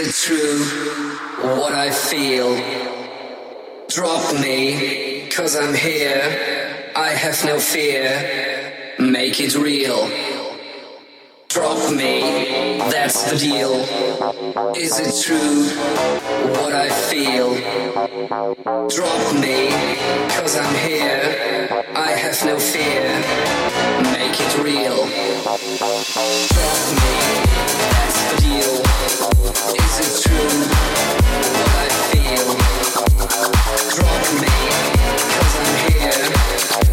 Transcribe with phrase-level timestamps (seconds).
[0.00, 0.58] it true
[1.56, 2.54] what I feel?
[3.88, 6.90] Drop me, cause I'm here.
[6.96, 8.94] I have no fear.
[8.98, 10.08] Make it real.
[11.48, 13.74] Drop me, that's the deal.
[14.74, 15.64] Is it true
[16.54, 17.54] what I feel?
[18.88, 19.68] Drop me,
[20.34, 21.84] cause I'm here.
[21.94, 23.04] I have no fear.
[24.16, 24.96] Make it real.
[26.56, 27.12] Drop me,
[27.92, 28.89] that's the deal.
[29.40, 29.56] Drop
[34.38, 34.52] me,
[35.32, 36.22] cause I'm here.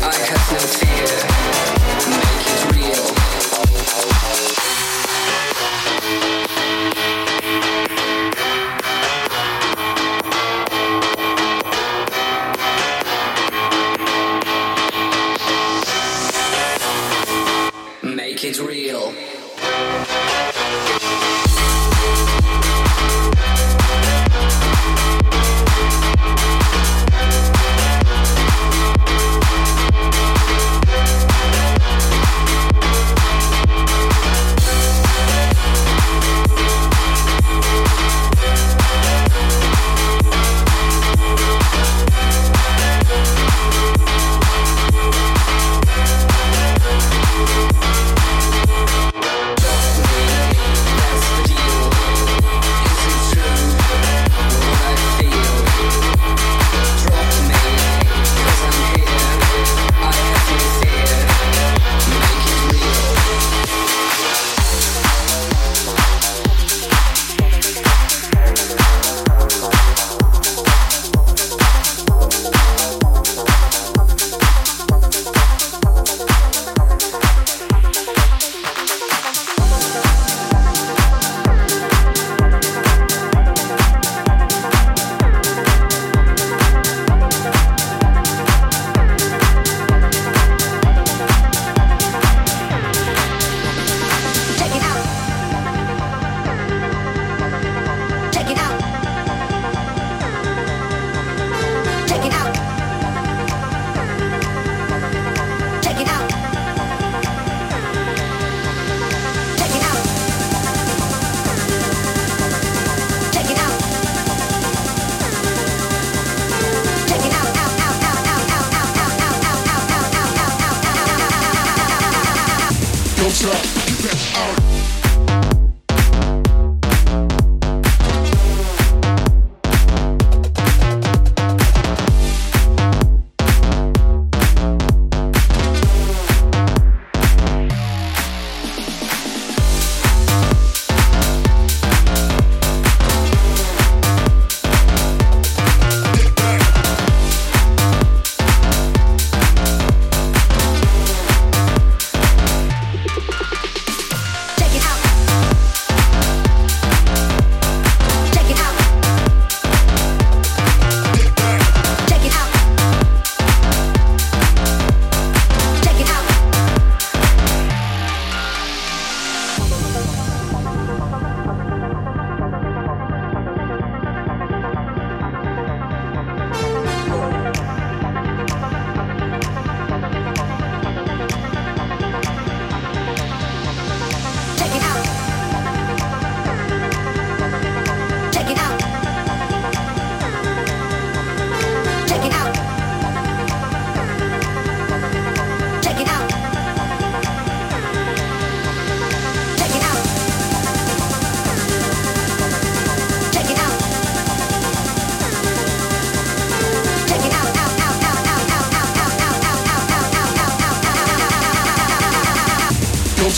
[0.01, 0.86] I have no fear.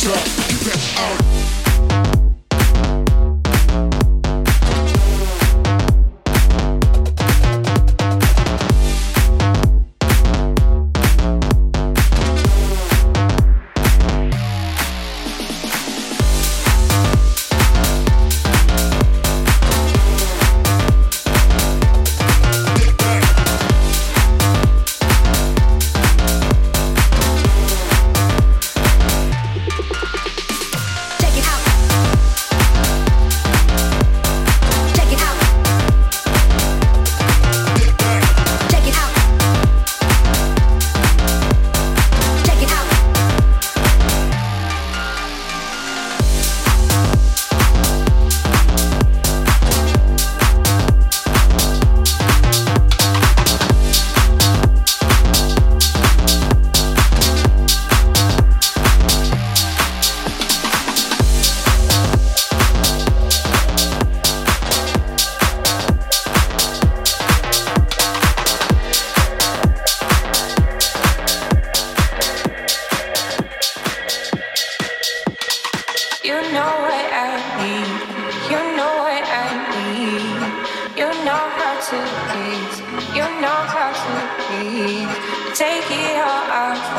[0.10, 0.39] truck.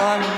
[0.00, 0.30] Go!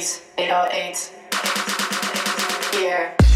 [0.00, 0.22] Space,
[2.72, 3.27] Here.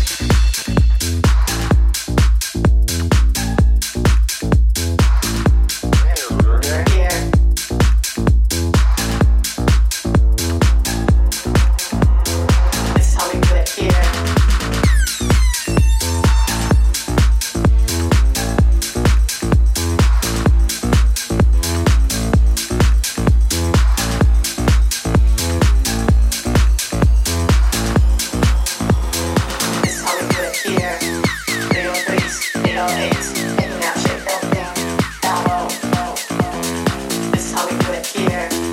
[38.14, 38.71] here.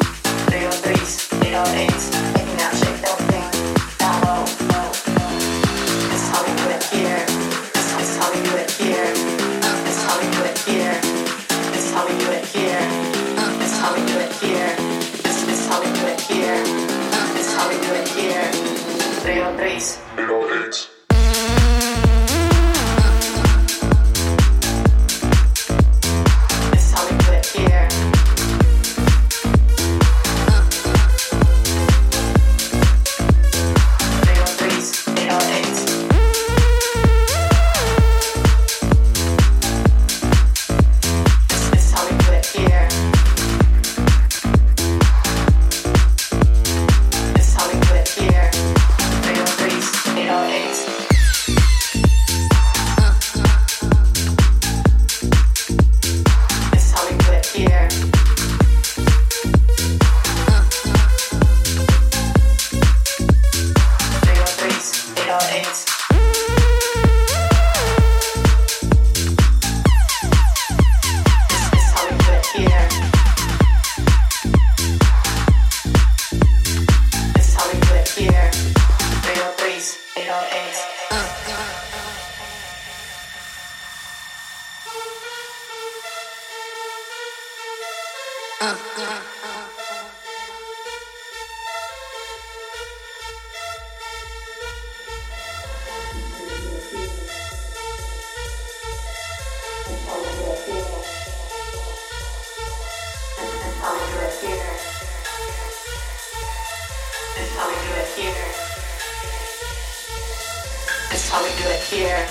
[111.89, 112.21] here.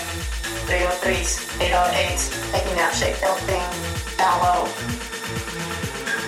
[0.70, 3.66] 303s, 808s, making that shake, that thing,
[4.14, 4.70] down low.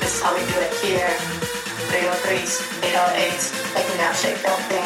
[0.00, 1.14] This is how we do it here.
[1.94, 4.82] 303s, 808s, making that shake, that thing,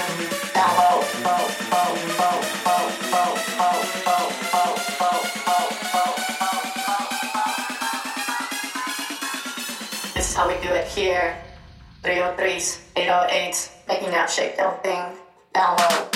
[0.52, 1.40] down low, low,
[1.72, 2.36] low, low,
[2.68, 2.84] low,
[3.16, 6.12] low, low, low, low, low, low, low.
[10.12, 11.34] This is how we do it here.
[12.02, 15.16] 303s, 808s, making that shake, that thing,
[15.54, 16.13] down low.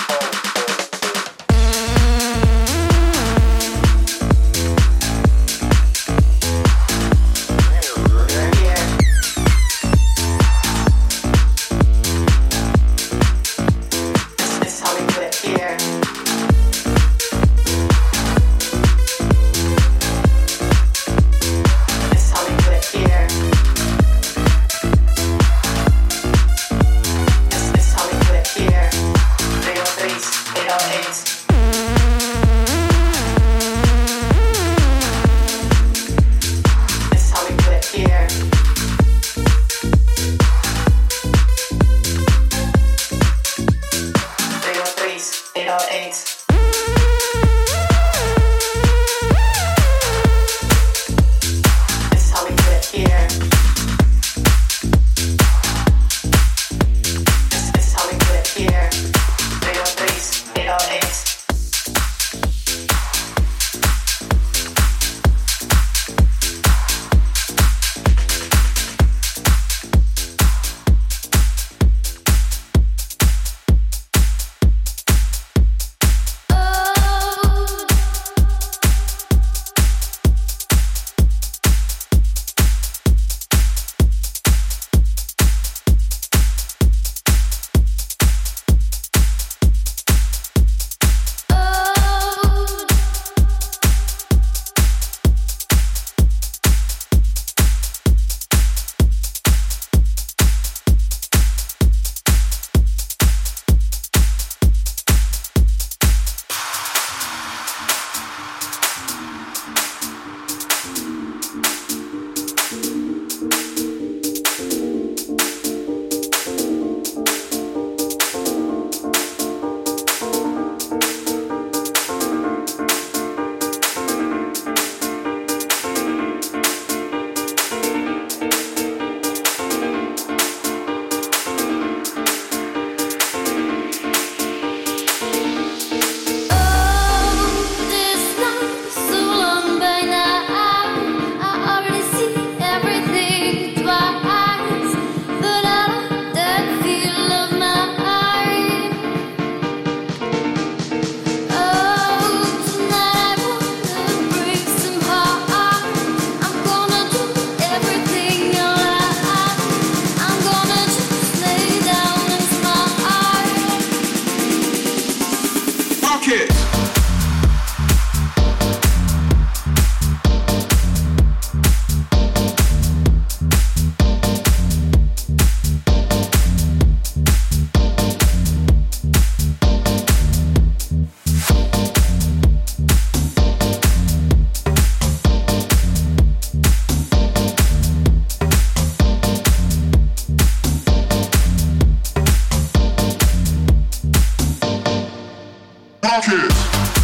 [196.30, 196.97] Rock